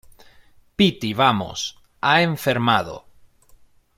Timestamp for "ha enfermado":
2.01-2.97